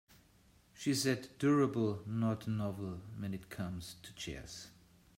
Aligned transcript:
She 0.73 0.95
said 0.95 1.29
durable 1.37 2.01
not 2.07 2.47
novel 2.47 3.01
when 3.19 3.35
it 3.35 3.51
comes 3.51 3.97
to 4.01 4.11
chairs. 4.15 4.69